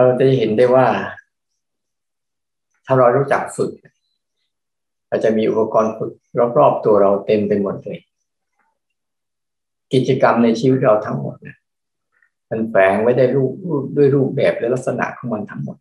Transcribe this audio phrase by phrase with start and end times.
[0.00, 0.86] เราจะเห็นได้ว่า
[2.86, 3.72] ถ้าเรารู้จักฝึก
[5.08, 6.12] เราจะมีอุปกรณ์ฝึก
[6.58, 7.98] รอบๆตัวเราเต็มไปหมดเลย
[9.92, 11.56] กิจกรรมในชีวิตเราทั้งหมดนะ
[12.50, 13.52] มันแฝงไว้ได้รูป
[13.96, 15.76] ด้วยรูปแบบและลักษณะของมันทั้งหมด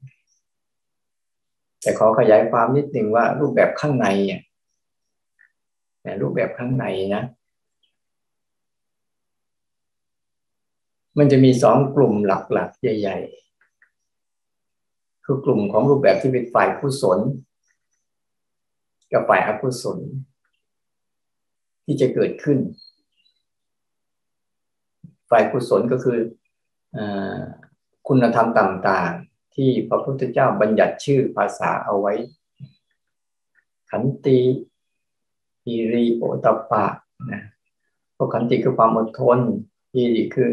[1.81, 4.41] แต่ขอขยายความนิดนึงว่ารูปแบบข้างในเนี่ย
[6.21, 7.23] รูปแบบข้างในนะ
[11.17, 13.46] มันจะมีสองกลุ่มหลักๆ ใหญ่ ๆ
[15.29, 17.19] คือกลุ่มของรูปแบบที่เป็นฝ่ายกุศล
[19.13, 19.97] กับฝ่ายอกุศล
[21.85, 22.57] ที่จะเกิดขึ้น
[25.29, 26.19] ฝ่ายกุศลก็คือ
[28.07, 32.13] คุณธรรมต่างๆ ที่พระพุทธเจ้าบัญญัติชื่อภาษาเอาไว้
[33.89, 34.39] ขันติ
[35.63, 36.85] ปีรีโอตปะ
[37.31, 37.43] นะ
[38.15, 39.39] พราะขันติคือความอดทน
[39.91, 40.49] ปีรีคือ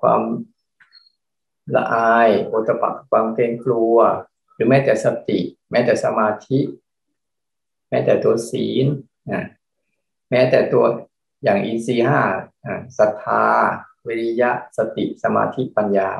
[0.00, 0.20] ความ
[1.74, 3.96] ละอายโอตปะความเกรงกลัว
[4.54, 5.38] หรือแม้แต่สติ
[5.70, 6.58] แม้แต่สมาธิ
[7.88, 8.86] แม้แต่ตัวศีล
[9.32, 9.44] นะ
[10.30, 10.84] แม้แต่ตัว
[11.42, 12.22] อย่างอินทรีห้า
[12.98, 13.44] ศรัทธา
[14.06, 16.10] วิริยะสติสมาธิปัญญา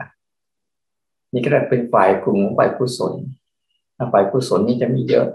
[1.32, 3.14] นี่ก็เป็นฝ่ายกลุ่มของฝ่ายกุศล
[4.12, 5.26] ฝ่ายกุศลนี่จะมีเยอะ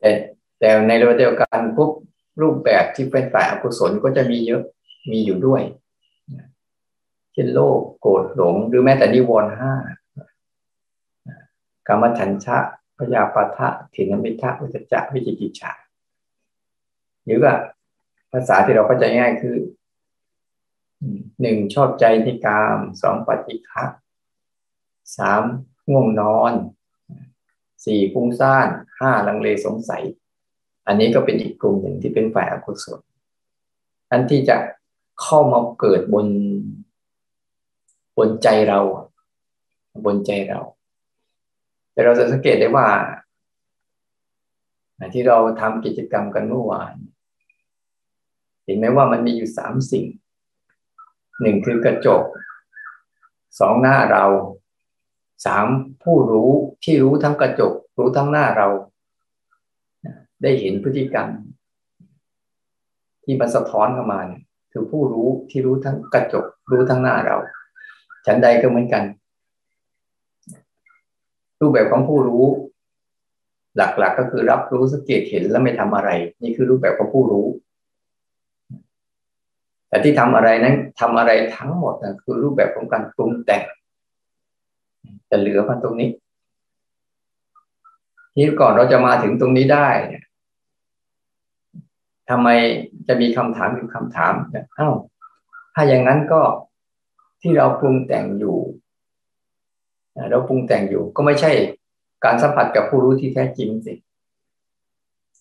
[0.00, 0.10] แต่
[0.58, 1.90] แต่ในเรื่องเดียวกันพวก
[2.40, 4.62] รูปแบบที่เป็นฝ่ายอกุศลก็จะมีเยอะ
[5.12, 5.62] มีอยู่ด้วย
[7.38, 9.72] ช่นโลภโกรธหลง หรือแม้แต่นิวรณ์ห้า
[11.88, 12.58] กรรมฉันชะ
[12.96, 15.72] พยาปะทะถินมิทะวิจจะวิจิกิจฉา
[17.24, 17.52] หรือว่า
[18.32, 19.56] ภาษาที่เราเข้าใจง่ายคือ
[21.40, 23.84] หนึ่งชอบใจในกามสองปฏิฆะ
[25.16, 25.42] สาม
[25.88, 26.52] ง่วงนอน
[27.84, 30.02] สี่ฟุ้งซ่านห้าลังเลสงสัย
[30.86, 33.00] อันนี้ก็เป็นอีกกลุ่มหนึ่งที่เป็นฝ่ายอกุศล
[34.10, 34.56] อันที่จะ
[35.22, 36.26] เข้ามาเกิดบน
[38.18, 38.80] บนใจเรา
[40.06, 40.60] บนใจเรา
[41.92, 42.88] แต่เราจะสังเกตได้ว่า
[45.14, 46.94] ที่เราทำกิจกรรมกันเมื่อวาน
[48.64, 50.06] เห็นไหมว่ามันมีอยู่สามสิ่ง
[51.40, 52.22] หนึ่งคือกระจก
[53.60, 54.24] สองหน้าเรา
[55.46, 55.66] สาม
[56.02, 56.50] ผู้รู้
[56.84, 58.68] ที่รู้ทั้งกระจก รู้ทั้งหน้าเรา
[60.42, 61.28] ได้เห็นพฤติกรรม
[63.24, 64.42] ที่มันสะท้อนเข้ามาเนี่ย
[64.72, 67.36] คือผู้รู้ที่รู้ทั้งกระจก รู้ทั้งหน้าเรา
[68.26, 69.02] ฉันใดก็เหมือนกัน
[71.60, 72.44] รูปแบบของผู้รู้
[73.76, 76.10] หลักๆกก็คือรับรู้สังเกตเห็นแล้วไม่ทำอะไร
[76.42, 77.46] นี่คือรูปแบบของผู้รู้
[79.88, 83.62] แต่ที่ทำอะไรนั้นทำอะไรทั้งหมดนะคือรูปแบบของการปรุงแต่ง
[85.30, 86.10] จะเหลือมาตรงนี้
[88.34, 90.24] ที่ก่อนเราจะมาถึงตรงนี้ได้เนี่ย
[92.30, 92.48] ทำไม
[93.08, 94.34] จะมีคำถามอยู่คำถาม
[94.78, 94.94] อ้าว
[95.74, 96.40] ถ้าอย่างนั้นก็
[97.40, 98.58] ที่เราปรุงแต่งอยู่
[100.30, 101.50] เราปรุงแต่งอยู่ก็ไม่ใช่
[102.24, 103.94] การสัมผัสกับผู้รู้ที่แท้จริงสิ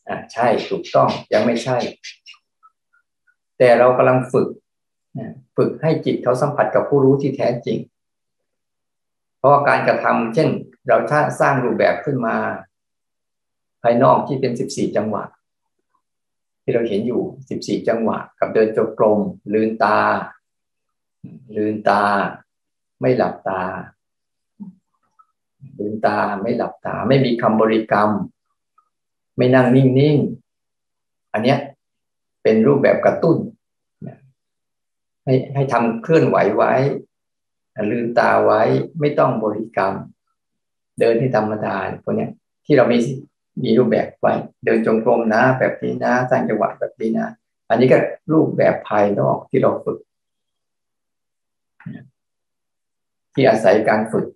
[0.07, 1.77] อ่าใช่ถูกต้องยังไม่ใช่
[3.57, 4.47] แต่เรากำลังฝึก
[5.57, 7.77] ฝึกให้จิตเขาสัมผัสกับผู้รู้ที่แท้จริง
[9.37, 10.49] เพราะการกระทำเช่น
[10.85, 12.35] เราถ้าสร้างรูปแบบขึ้นมา
[13.81, 15.23] ภายนอกที่เป็นสิบสี่จังหวะ
[16.63, 19.19] ที่เราเห็นอยู่สิบสี่จังหวะ กับเดินจงกรม
[19.53, 19.97] ลืนตา
[21.57, 22.03] ลืนตา
[23.01, 23.61] ไม่หลับตา
[25.79, 28.09] ลืนตาไม่หลับตา ไม่มีคำบริกรรม
[29.37, 31.59] ไม่นั่งนิ่งๆ อันเนี้ย
[32.43, 33.37] เป็นรูปแบบกระตุ้น
[35.23, 36.73] ให้ให้ทำเคลื่อนไหวไว้
[37.91, 38.61] ลืมตาไว้
[38.99, 39.93] ไม่ต้องบริกรรม
[40.99, 42.31] เดินให้ธรรมดาพวกนี้ย
[42.65, 42.97] ที่เรามี
[43.63, 44.33] มีรูปแบบไว้
[44.65, 47.27] เดินจงกรมนะ แบบนี้นะสร้างจังหวะแบบนี้นะ
[47.69, 47.97] อันนี้ก็
[48.31, 49.99] รูปแบบภายนอกที่เราฝึก
[53.33, 54.27] ที่อาศัยการฝึก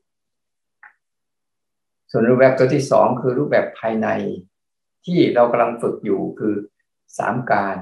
[2.11, 4.07] ส่วนรูปแบบตัวที่สองคือรูปแบบภายใน
[5.05, 6.53] ที่เรากำลังฝึกอยู่คือ
[7.17, 7.77] สามการ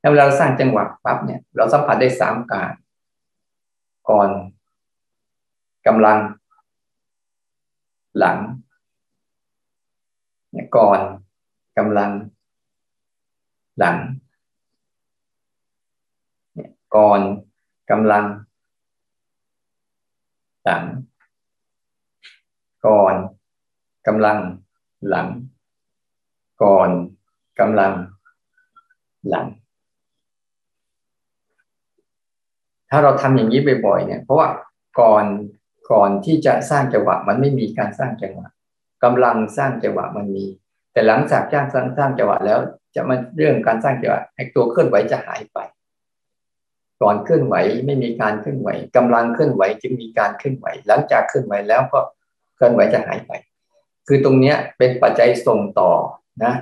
[0.00, 2.72] แล้วเวลาเราสร้างจังหวะปั๊บเนี่ย เราสัมผัสได้สามการ
[4.10, 4.30] ก่อน
[5.86, 6.18] กำลัง
[8.18, 8.38] หลัง
[10.52, 11.00] เนี่ยก่อน
[11.78, 12.10] กำลัง
[13.78, 13.96] หลัง
[16.54, 17.20] เนี่ยก่อน
[17.90, 18.24] กำลัง
[20.64, 20.84] หลัง
[22.86, 23.14] ก่อน
[24.06, 24.38] กำลัง
[25.08, 25.28] หลัง
[26.62, 26.90] ก่อน
[27.60, 27.92] กำลัง
[29.28, 29.46] หลัง
[32.90, 34.48] ถ้าเราทำอย่างนี้บ่อยๆเนี่ยเพราะว่า
[35.00, 35.24] ก่อน
[35.92, 38.48] ก่อนที่จะสร้างจังหวะมันไม่มีการสร้างจังหวะ
[39.04, 40.46] กำลังสร้างจังหวะมันมี
[40.92, 42.58] แต่หลังจากจ้างสร้างสร้างจังหวะแล้ว
[42.94, 45.58] จะมาเรื่องการสร้างจังหวะไอ้ตัวเคลื่อนไหวจะหายไป
[47.02, 47.54] ก่อนเคลื่อนไหว
[47.86, 52.00] ไม่มีการเคลื่อนไหวกำลังเคลื่อนไหวจึงมีการเคลื่อนไหว หลังจากเคลื่อนไหวแล้วก็
[52.56, 53.32] เคลื่อนไหวจะหายไป
[54.08, 55.92] คือตรงเนี้ยเป็นปัจจัยส่งต่อ
[56.44, 56.54] นะ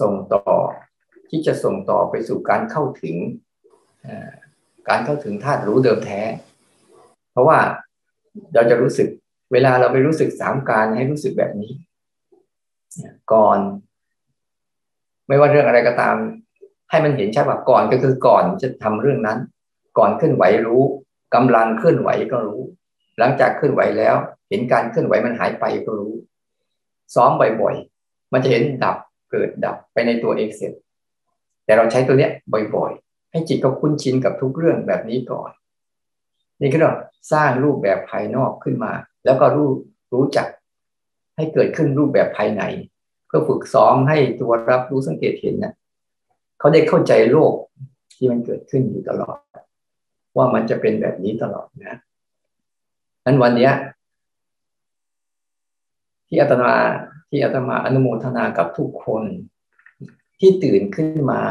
[0.00, 0.44] ส่งต่อ
[1.30, 3.16] ที่จะส่งต่อไปสู่การเข้าถึง
[4.88, 6.20] การเข้าถึงธาตุรู้เดิมแท้
[7.32, 7.58] เพราะว่า
[8.54, 9.08] เราจะรู้สึก
[9.52, 11.72] เวลาเราไปรู้สึกสามการให้รู้สึกแบบนี้
[13.32, 13.58] ก่อน
[15.28, 16.16] ไม่ว่าเรื่องอะไรก็ตาม
[16.90, 19.38] ให้มันเห็นชัดว่าก่อนก็คือก่อนจะทำเรื่องนั้น
[19.98, 20.82] ก่อนเคลื่อนไหวรู้
[21.34, 22.62] กำลังเคลื่อนไหวก็รู้
[23.18, 24.14] หลังจากเคลื่อนไหวแล้ว
[24.48, 26.14] เห็นการเคลื่อนไหวมันหายไปก็รู้
[27.14, 28.96] ซ้อมบ่อยๆมันจะเห็นดับ
[29.30, 30.72] เกิดดับไปในตัวเองเสร็จ
[31.64, 32.30] แต่เราใช้ตัวเนี้ย
[32.74, 35.50] บ่อยๆ ให้จิตก็คุ้นชินกับทุกเรื่องแบบนี้ก่อน
[36.60, 36.92] นี่ก็เรา
[37.32, 38.92] สร้างรูปแบบภายนอกขึ้นมา
[39.24, 39.70] แล้วก็รู้
[40.12, 40.46] รู้จัก
[41.36, 42.62] ให้เกิดขึ้นรูปแบบภายใน
[43.26, 45.74] เพื่อฝึกซ้อมให้ตัวรับรู้สังเกตเห็นนะ
[46.60, 47.54] เขาได้เข้าใจโลก
[48.14, 49.38] ที่มันเกิดขึ้นอยู่ตลอด
[50.36, 51.96] ว่ามันจะเป็นแบบนี้ตลอดนะ
[53.24, 53.72] นั้นวันเนี้ย
[56.28, 56.74] ที่อาตมา
[57.28, 59.24] ที่อาตมาอนุโมทนากับทุกคน
[60.38, 61.42] ที่ตื่นขึ้นมา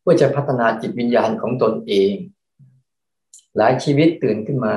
[0.00, 2.12] เพื่อจะพัฒนาจิตวิญญาณของตนเอง
[3.56, 4.76] หลายชีวิตตื่นขึ้นมา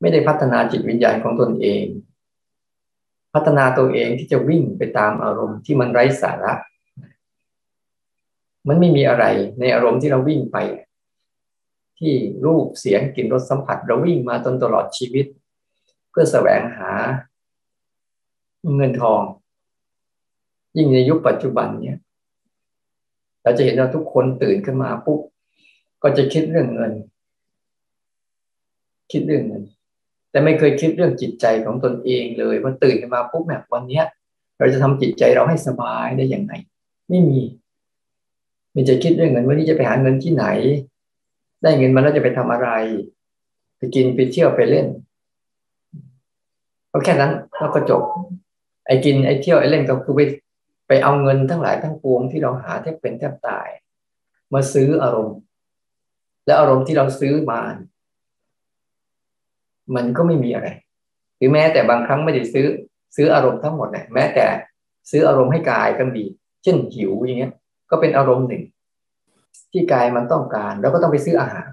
[0.00, 1.84] ไม่ได้พัฒนาจิตวิญญาณของตนเอง
[3.34, 6.52] พัฒนาตัวเองที่จะวิ่งไปตามอารมณ์ที่มันไร้สาระ
[8.70, 9.24] มันไม่มีอะไร
[9.60, 10.56] ในอารมณ์ที่เราวิ่งไป
[11.98, 12.14] ที่
[12.46, 15.26] รูปเสียงกลิ่นรสสัมผัสเราวิ่งมาจนตลอดชีวิต
[16.10, 16.90] เพื่อแสวงหา
[18.76, 19.20] เงินทอง
[20.76, 21.98] ยิ่งในยุคปัจจุบันเนี่ย
[23.42, 25.20] เราจะเห็นว่าทุกคนตื่นขึ้นมาปุ๊บ
[26.02, 26.92] ก็จะคิดเรื่องเงิน
[29.12, 29.62] คิดเรื่องเงิน
[30.30, 34.04] แต่ไม่เคยคิดเรื่องจิตใจของตนเองเลยว่าตื่นขึ้นมาปุ๊บแบบวันเนี้ย
[34.58, 36.52] เราจะทำจิตใจเราให้สบายได้อย่างไร
[37.08, 37.40] ไม่มี
[38.74, 40.46] มีจะคิดเรื่องเงินวันนี้จะไปหาเงินที่ไหน
[41.62, 42.68] ได้เงินมาแล้วจะไปทำอะไร
[43.76, 44.86] ไปกินไปเที่ยวไปเล่น
[46.92, 48.02] ก็แค่นั้นแล้วก็จบ
[48.86, 50.20] ไอ้กินไอ้เที่ยวไอ้เล่นก็คือไป
[50.88, 53.68] ไปเอาเงินทั้งหลายทั้งปวงที่เราหาแทบเป็นแทบตาย
[54.54, 55.38] มาซื้ออารมณ์
[56.46, 57.60] และอารมณ์ที่เราซื้อมา
[59.94, 60.68] มันก็ไม่มีอะไร
[61.36, 62.66] หรือแม้แต่บางครั้งไม่ได้ซื้อ
[63.16, 64.46] ซื้ออารมณ์ทั้งหมดเนี่ยแม้แต่
[65.10, 66.24] ซื้ออารมณ์ให้กายก็มี
[66.62, 67.52] เช่นหิวอย่างเงี้ย
[67.90, 68.62] ก็เป็นอารมณ์หนึ่ง
[69.72, 71.68] ที่กายมันต้องการ แล้วก็ต้องไปซื้ออาหาร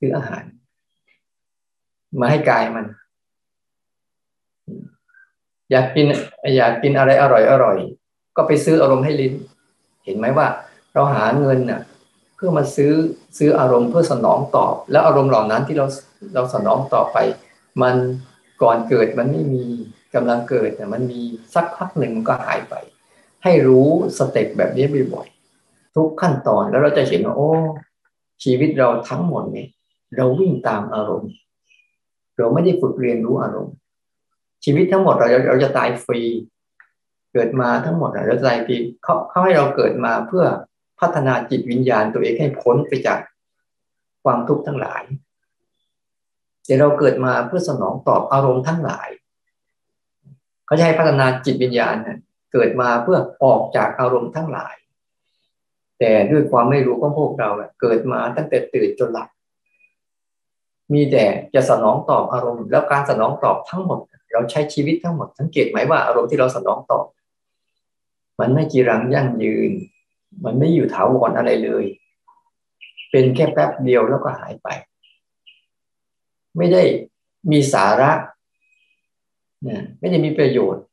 [0.00, 0.44] ซื้ออาหาร
[2.20, 2.84] มาให้กายมัน
[5.70, 6.06] อยากกิน
[6.56, 7.76] อยากกินอะไรอร่อยอร่อย
[8.36, 9.34] ก็ไปซื้ออารมณ์ให้ลิ้น
[10.04, 10.46] เห็นไหมว่า
[10.94, 11.80] เราหาเงินน่ะ
[12.36, 12.92] เพื่อมาซื้อ
[13.38, 15.86] ซื้ออารมณ์เพื่อสนองตอบ แล้วอารมณ์เหล่านั้นที่เรา
[16.34, 17.16] เราสนองต่อไป
[17.82, 17.96] มัน
[18.62, 19.64] ก่อนเกิดมันไม่มี
[20.14, 21.20] กำลังเกิดแต่มันมี
[21.54, 22.74] สักพักหนึ่งมันก็หายไป
[23.44, 27.50] ให้รู้สเต็ปแบบนี้บ่อยๆทุกขั้นตอนแล้วเราจะเห็นว่าโอ้
[28.44, 29.68] ชีวิตเราทั้งหมดเนี่ย
[30.16, 31.32] เราวิ่งตามอารมณ์
[32.38, 33.74] เราไม่ได้ฝึกเรียนรู้อารมณ์
[34.64, 36.22] ชีวิตทั้งหมดเราเราจะตายฟรี
[37.32, 40.44] เกิดมาทั้งหมดเราจะตายฟรีเขาเขาให้เราเกิดมาเพื่อ
[41.00, 43.18] พัฒนาจิตวิญญาณตัวเองให้พ้นไปจาก
[44.24, 45.02] ความทุกข์ทั้งหลาย
[46.64, 49.08] แต่เราเกิดมาเพื่อสนองตอบอารมณ์ทั้งหลาย
[50.66, 51.94] เขาจะให้พัฒนาจิตวิญญาณ
[52.52, 54.74] เกิดมาเพื่อออกจากอารมณ์ทั้งหลาย
[55.98, 59.28] แต่ด้วยความไม่รู้ของพวกเราเกิดมาตั้งแต่ตื่นจนหลับ
[60.92, 63.98] มีแต่จะสนองตอบอารมณ์ แล้วการสนองตอบทั้งหมด
[64.32, 67.06] เราใช้ชีวิตทั้งหมดสังเกตไหมว่าอารมณ์ที่เราสนองตอบ
[68.40, 69.72] มันไม่จีรังยั่งยืน
[70.44, 71.84] มันไม่อยู่ถาวรอะไรเลย
[73.10, 74.68] เป็นแค่แป๊บเดียวแล้วก็หายไป
[76.56, 76.82] ไม่ได้
[77.50, 78.10] มีสาระ
[79.68, 80.84] นะไม่ได้มีประโยชน์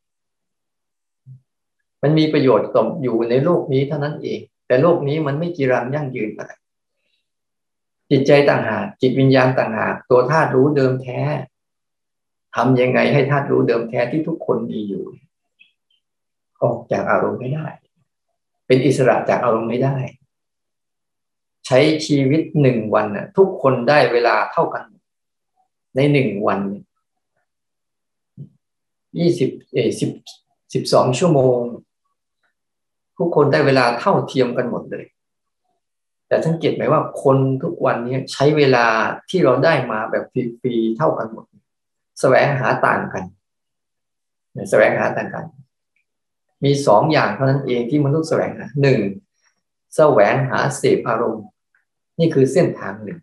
[2.02, 6.52] มันมีประโยชน์ตมอยู่ในโลกนี้เท่านั้นเอง แต่โลกนี้มันไม่จีรังยั่งยืนอะไร
[8.10, 11.20] จิตใจต่างหากจิตวิญญาณต่างหากตัวธาตุรู้เดิมแท้
[12.56, 15.04] ทำยังไงให้ธาตุรู้เดิมแท้ที่ทุกคนมีอยู่
[16.62, 17.66] ออกจากอารมณ์ไม่ได้
[18.66, 19.96] เป็นอิสระจากอารมณ์ไม่ได้
[21.66, 24.84] ใช้ชีวิตหนึ่งวันน่ะ ทุกคนได้เวลาเท่ากัน
[25.96, 26.60] ในหนึ่งวัน
[29.18, 30.10] ยี่สิบเอสิบ
[30.74, 31.58] สิบสองชั่วโมง
[33.20, 35.04] ทุกคนได้เวลาเท่าเทียมกันหมดเลย
[36.28, 38.86] แต่สังเกตไหมว่าคนทุกวันนี้ใช้เวลา
[39.30, 41.44] ที่เราได้มาแบบฟรีๆเท่ากันหมด
[42.20, 43.24] แสวงหาต่างกัน
[44.70, 45.46] แสวงหาต่างกัน
[46.64, 49.00] มีสองอย่างเท่านั้นเองที่มนุษย์แสวงหาหนึ่ง
[49.96, 51.44] แสวงหาเสพอารมณ์
[52.18, 53.18] นี่คือเส้นทางหนึ่ง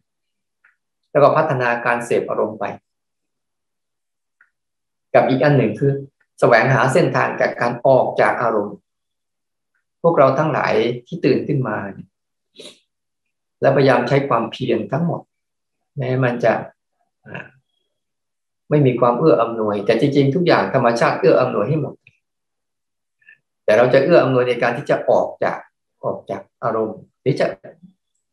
[1.11, 2.65] แล้วก็พัฒนาการเสพอารมณ์ไป
[5.13, 5.91] กับอีกอันหนึ่งคือ
[6.39, 8.75] แสวงหาเส้นทางกับการออกจากอารมณ์
[10.01, 10.73] พวกเราทั้งหลาย
[11.07, 11.77] ที่ตื่นขึ้นมา
[13.61, 15.21] และพยายามใช้ความเพียรทั้งหมด
[15.97, 16.53] แม้มันจะ
[18.69, 21.95] ไม่มีความเอื้ออำนวย แต่จริงๆ ทุกอย่างธรรมชาติเอื้ออำนวยให้หมด
[23.65, 25.57] แต่เราจะเอื้ออำนวยในการที่จะออกจาก
[26.03, 27.47] ออกจากอารมณ์หรือจะ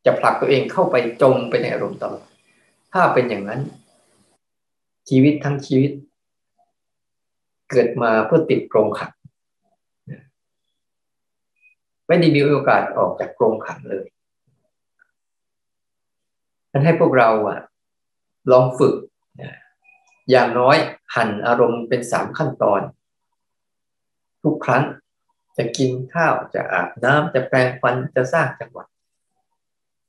[0.06, 2.26] จะผลักตัวเองเข้าไปจมไปในอารมณ์ตลอด
[2.92, 3.60] ถ้าเป็นอย่างนั้น
[5.08, 5.92] ชีวิตทั้งชีวิต
[7.70, 9.12] เกิดมาเพื่อติดกรงขัง
[12.06, 14.06] ไม่ได้มีโอกาสออกจากกรงขังเลย
[16.72, 17.60] มันให้พวกเราอะ
[18.50, 18.94] ลองฝึก
[20.30, 20.76] อย่างน้อย
[21.14, 22.80] หั่นอารมณ์เป็นสามขั้นตอน
[24.42, 24.84] ทุกครั้ง
[25.56, 28.84] จะกินข้าวจะอาบน้ำจะแปรงฟันจะสร้างจังหวะ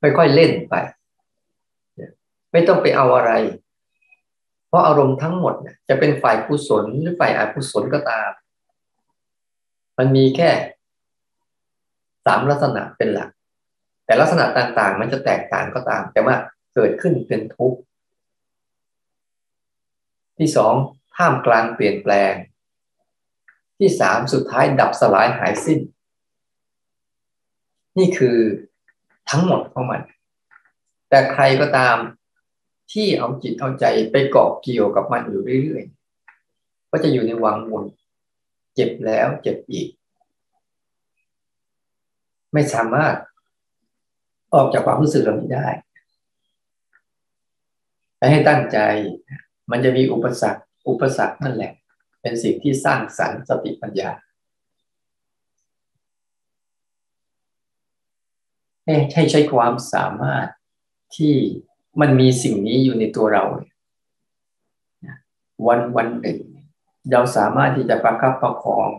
[0.02, 0.76] ค่อยๆเล่นไป
[2.52, 3.32] ไม่ต้องไปเอาอะไร
[4.68, 5.54] เพราะอารมณ์ทั้งหมด
[5.90, 8.30] จะเป็นฝ่ายกุศลหรือฝ่ายอกุศลก็ตาม
[9.98, 10.50] มันมีแค่
[12.26, 13.30] สามลักษณะเป็นหลัก
[14.06, 16.36] แต่ลักษณะต่างๆ มันจะแตกต่างก็ตาม แต่ว่า
[16.76, 17.80] เกิดขึ้นเป็นทุกข์
[20.38, 20.74] ที่สอง
[21.16, 22.34] ท่ามกลางเปลี่ยนแปลง
[23.78, 25.80] ที่สามสุดท้ายดับสลายหายสิ้น
[27.98, 28.38] นี่คือ
[29.30, 30.02] ทั้งหมดของมัน
[31.10, 31.98] แต่ใครก็ตาม
[32.92, 37.84] ที่เอาจิตเอาใจไปเกาะเกี่ยวกับมันอยู่เรื่อยๆ ก็จะอยู่ในวังวน
[38.76, 39.88] เจ็บแล้วเจ็บอีก
[42.54, 43.16] ไม่สามารถ
[44.54, 45.68] ออกจากความรู้สึกเหล่านี้ได้
[48.32, 48.78] ให้ตั้งใจ
[49.72, 51.74] มันจะมีอุปสรรค อุปสรรคนั่นแหละ
[52.22, 54.12] เป็นสิ่งที่สร้างสรรค์สติปัญญา
[59.14, 60.48] ให้ใช้ความสามารถ
[61.18, 61.36] ที่
[62.02, 63.44] มันมีสิ่งนี้อยู่ในตัวเรา
[65.68, 66.40] วันวันหนึ่ง
[67.12, 68.90] เราสามารถที่จะประคับประคอง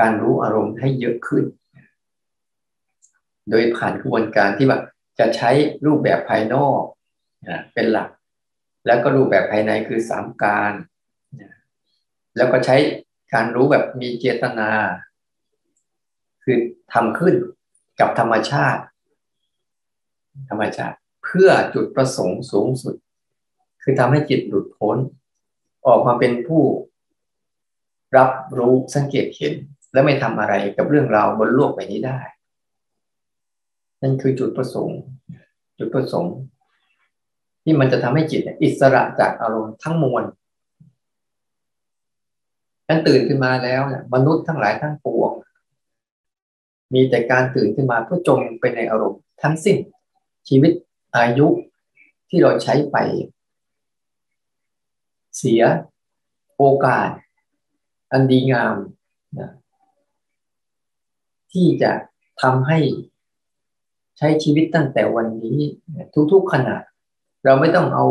[0.00, 1.44] การรู้อารมณ์ให้เยอะขึ้น
[3.50, 4.82] โดยผ่านกระบวนการที่แบบ
[5.18, 5.50] จะใช้
[5.86, 6.80] รูปแบบภายนอก
[7.74, 8.08] เป็นหลัก
[8.86, 10.72] แล้วก็รูปแบบภายในคือสามการ
[12.36, 12.76] แล้วก็ใช้
[13.34, 14.70] การรู้แบบมีเจตนา
[16.44, 16.56] คือ
[16.92, 17.34] ทำขึ้น
[18.00, 18.82] กับธรรมชาติ
[20.50, 22.94] ธรรมชาติ เพื่อจุดประสงค์สูงสุด
[23.82, 24.96] คือทำให้จิตหลุดพ้น
[25.86, 26.62] ออกมาเป็นผู้
[28.16, 29.54] รับรู้สังเกตเห็น
[29.92, 32.20] และไม่ทำอะไรกับเรื่องราวบนโลกใบนี้ได้
[34.02, 34.98] นั่นคือจุดประสงค์
[35.78, 36.34] จุดประสงค์
[37.62, 40.24] ที่มันจะทำให้จิตอิสระจากอารมณ์ทั้งมวล
[42.88, 45.32] นั้นตื่นขึ้นมาแล้วเนี่ยมนุษย์ทั้งหลายทั้งปวง
[46.94, 49.76] มีแต่การตื่นขึ้นมาเพื่อจมไปในอารมณ์ทั้งสิ้น
[50.48, 50.72] ชีวิต
[51.16, 51.46] อายุ
[52.28, 52.96] ที่เราใช้ไป
[55.36, 55.62] เสีย
[56.56, 57.08] โอกาส
[58.12, 58.76] อันดีงาม
[59.38, 59.50] นะ
[61.52, 61.92] ที่จะ
[62.42, 62.78] ทำให้
[64.18, 65.58] ใช้ชีวิตตั้งแต่วันนี้
[66.32, 66.76] ทุกๆขณะ
[67.44, 68.04] เราไม่ต้องเอา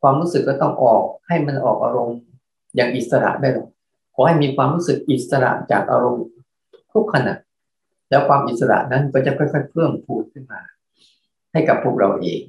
[0.00, 2.18] ความรู้สึกก็ต้องออก ให้มันออกอารมณ์
[2.76, 3.68] อย่างอิสระได้หรอก
[4.14, 6.26] ขอให้มีความรู้สึกอิสระจากอารมณ์
[6.92, 7.34] ทุกขณะ
[8.10, 10.60] แล้วความอิสระนั้นก็จะค่อยๆเพิ่มพูดขึ้นมา
[11.52, 12.40] ให้กับพวกเราเอง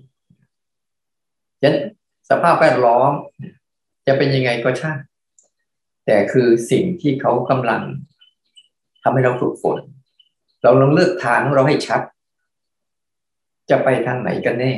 [1.62, 1.77] ฉะนั้น
[2.30, 3.12] สภาพแวดล้อม
[4.08, 4.98] จะเป็นยังไงก็ช่าง
[6.06, 7.82] แต่คือสิ่งที่เขากำลัง
[9.04, 9.77] ทำให้เราฝึกฝน
[10.63, 12.01] เราลองเลือกทางเราให้ชัด
[13.70, 14.74] จะไปทางไหนกันแน่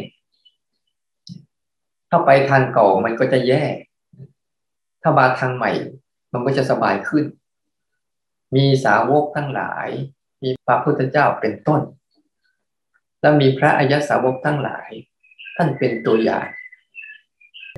[2.09, 3.63] ถ้าไปทางเก่ามันก็จะแย่
[5.01, 5.71] ถ้ามาทางใหม่
[6.33, 7.25] มันก็จะสบายขึ้น
[8.55, 9.87] มีสาวกทั้งหลาย
[10.43, 11.81] มีพระพุทธเจ้าเป็นต้น
[13.21, 14.89] และมีพระอริยสาวกทั้งหลาย
[15.55, 16.47] ท่านเป็นตัวอย่าง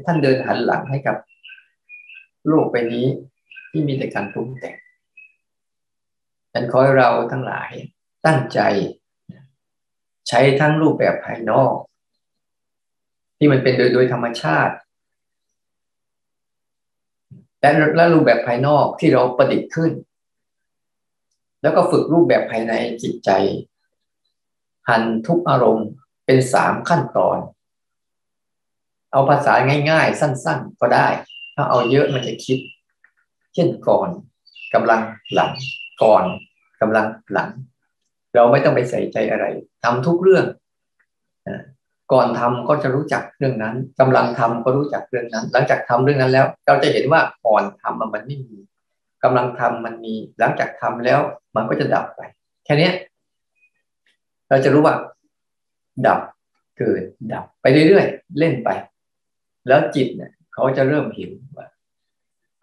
[0.06, 1.18] ท่านเดินหันหลังให้กับ
[2.48, 3.08] โลกใบนี้
[3.70, 4.78] ที่มีแต่การปรุงแต่ง
[6.54, 7.72] ฉันขอให้เราทั้งหลาย
[8.26, 8.60] ตั้งใจ
[10.34, 11.74] ใช้ทั้งรูปแบบภายนอก
[13.38, 14.76] ที่มันเป็นโดยโดยธรรมชาติ
[17.60, 19.92] และและรูปแบบภายนอกที่เราประดิษฐ์ขึ้น
[21.62, 23.30] แล้วก็ฝึกรูปแบบภายในจิตใจ
[24.90, 25.88] หันทุกอารมณ์
[26.26, 27.38] เป็นสามขั้นตอน
[29.12, 29.54] เอาภาษา
[29.90, 31.08] ง่าย ๆ สั้น ๆ ก็ได้
[31.56, 32.60] ถ้าเอาเยอะมันจะคิด
[33.54, 34.10] เช่นก่อน
[34.74, 35.02] กำลัง
[35.34, 35.52] หลัง
[36.04, 36.24] ก่อน
[36.82, 37.50] กำลังหลัง
[38.34, 39.48] เราไม่ต้องไปใส่ใจอะไร
[39.84, 40.46] ทำทุกเรื่อง
[42.14, 48.58] ก่อนทำก็จะรู้จักเรื่องนั้นกำลังทำก็รู้จักเรื่องนั้น หลังจากทำเรื่องนั้นแล้ว เราจะเห็นว่าก่อนทำมันไม่มี
[49.24, 51.20] กำลังทำมันมี หลังจากทำแล้ว
[51.56, 52.22] มันก็จะดับไป
[52.66, 52.92] แค่นี้
[54.50, 54.96] เราจะรู้ว่า
[56.08, 56.20] ดับ
[56.78, 57.02] เกิด
[57.34, 58.70] ดับไปเรื่อยๆเล่นไป
[59.68, 61.68] แล้วจิตเนี่ยเขาจะเริ่มเห็นว่า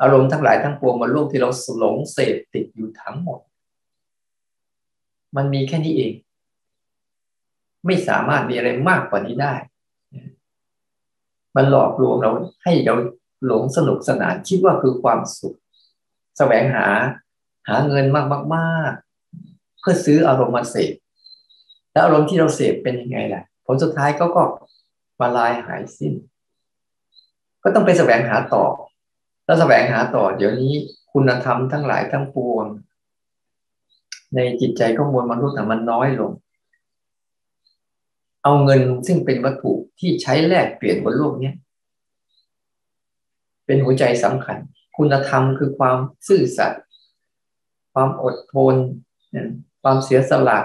[0.03, 3.41] อารมณ์ทั้งหลายทั้งปวงมันโลกที่เราหลงเสพติดอยู่ทั้งหมด
[5.37, 6.13] มันมีแค่นี้เอง
[7.87, 9.55] ไม่สามารถมีอะไรมากกว่านี้ได้
[11.57, 12.31] มันหลอกลวงเรา
[12.65, 12.95] ให้เรา
[13.47, 15.57] หลงสนุกสนานคิดว่าคือความสุข
[16.39, 16.87] แสวงหา
[17.69, 18.93] หาเงินมากมาก
[19.81, 20.93] เพื่อซื้ออารมณ์มาเสพ
[21.93, 24.43] แล้วอารมณ์ที่เราเสพเป็นยังไงล่ะ ผลสุดท้ายก็ก็
[25.21, 26.13] มาลายหายสิ้น
[27.63, 28.65] ก็ต้องไปแสวงหาต่อ
[29.45, 30.73] แล้วแสวงหาต่อ เดี๋ยวนี้
[31.13, 32.67] คุณธรรมทั้งหลายทั้งปวง
[34.35, 36.33] ในจิตใจข้อมวลมนุษย์มันน้อยลง
[38.49, 41.53] เอาเงินซึ่งเป็นวัตถุที่ใช้แลกเปลี่ยนบนโลกนี้
[43.67, 44.59] เป็นหัวใจสำคัญ
[44.97, 45.97] คุณธรรมคือความ
[46.29, 46.83] ซื่อสัตย์
[47.93, 48.77] ความอดทน
[49.83, 50.59] ความเสียสละ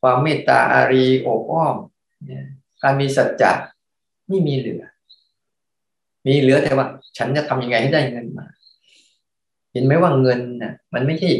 [0.00, 1.76] ความเมตตาอารีโอบอ้อม
[2.82, 3.52] การมีสัจจะ
[4.28, 4.82] ไม่มีเหลือ
[6.26, 8.46] มีเหลือแต่ว่า ฉันจะทำยังไงให้ได้เงินมา
[9.72, 11.30] เห็นไหมว่าเงินน่ะ มันไม่ใช่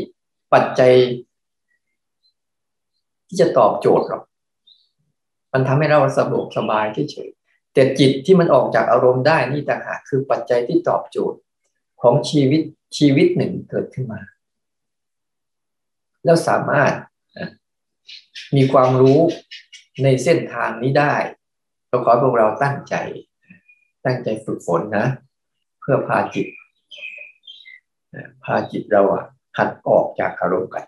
[0.52, 0.92] ปัจจัย
[3.28, 4.22] ที่จะตอบโจทย์หรอก
[5.52, 11.38] มันทำให้เราสะดวกสบายเฉยๆแต่จิตที่มันออกจากอารมณ์ได้นี่ต่างหากคือปัจจัยที่ตอบโจทย์
[12.02, 12.62] ของชีวิต
[12.98, 14.20] ชีวิตหนึ่งเกิดขึ้นมา
[16.24, 16.92] แล้วสามารถ
[18.56, 19.18] มีความรู้
[20.02, 21.14] ในเส้นทางนี้ได้
[21.88, 22.94] เราขอพวกเราตั้งใจ
[24.04, 25.06] ตั้งใจฝึกฝนนะ
[25.80, 26.46] เพื่อพาจิต
[28.44, 29.24] พาจิตเราอะ
[29.58, 30.84] หัดออกจากอารมณ์กัน